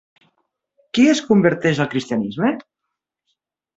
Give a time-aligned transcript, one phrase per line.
[0.97, 2.51] Qui es converteix al cristianisme?